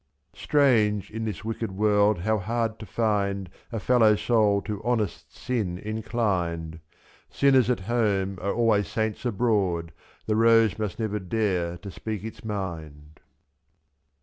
74 0.33 0.41
Strange 0.45 1.11
in 1.11 1.25
this 1.25 1.45
wicked 1.45 1.71
world 1.73 2.17
how 2.21 2.39
hard 2.39 2.79
to 2.79 2.87
find 2.87 3.51
A 3.71 3.79
fellow 3.79 4.15
soul 4.15 4.59
to 4.63 4.83
honest 4.83 5.31
sin 5.37 5.77
inclined; 5.77 6.79
/7i>. 7.31 7.35
Sinners 7.37 7.69
at 7.69 7.81
home 7.81 8.39
are 8.41 8.51
always 8.51 8.87
saints 8.87 9.25
abroad, 9.25 9.91
The 10.25 10.35
rose 10.35 10.79
must 10.79 10.97
never 10.97 11.19
dare 11.19 11.77
to 11.77 11.91
speak 11.91 12.23
its 12.23 12.43
mind! 12.43 13.19